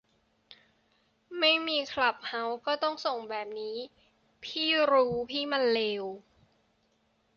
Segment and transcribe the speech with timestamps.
[1.39, 3.77] ไม่มีคลับเฮาส์ ก็ต้องส่งแบบนี้
[4.43, 6.03] พี่รู้พี่มันเลว